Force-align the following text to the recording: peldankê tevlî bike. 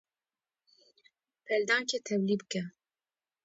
peldankê 1.45 1.99
tevlî 2.07 2.35
bike. 2.41 2.63